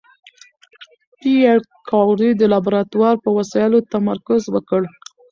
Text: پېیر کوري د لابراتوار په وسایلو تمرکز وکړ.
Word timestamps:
پېیر 1.19 1.57
کوري 1.89 2.29
د 2.35 2.41
لابراتوار 2.53 3.15
په 3.23 3.29
وسایلو 3.37 3.87
تمرکز 3.93 4.41
وکړ. 4.53 4.81